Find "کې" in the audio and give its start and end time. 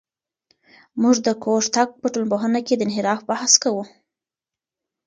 2.67-2.73